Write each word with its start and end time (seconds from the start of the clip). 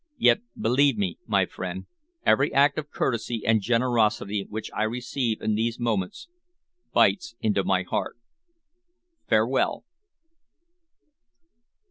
Yet 0.17 0.39
believe 0.59 0.97
me, 0.97 1.19
my 1.27 1.45
friend, 1.45 1.85
every 2.25 2.51
act 2.51 2.79
of 2.79 2.89
courtesy 2.89 3.43
and 3.45 3.61
generosity 3.61 4.47
which 4.49 4.71
I 4.73 4.81
receive 4.81 5.41
in 5.43 5.53
these 5.53 5.79
moments, 5.79 6.27
bites 6.91 7.35
into 7.39 7.63
my 7.63 7.83
heart. 7.83 8.17
Farewell!" 9.29 9.83